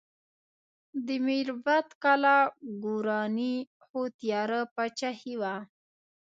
د 1.05 1.07
میربت 1.25 1.87
کلا 2.03 2.37
ګورواني 2.83 3.55
خو 3.85 3.99
تیاره 4.19 4.59
پاچاهي 4.75 5.35
وه. 5.41 5.55